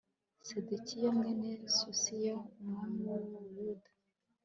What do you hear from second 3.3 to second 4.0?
u buyuda